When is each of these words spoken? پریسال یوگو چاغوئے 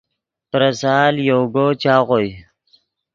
پریسال 0.51 1.13
یوگو 1.29 1.65
چاغوئے 1.81 2.29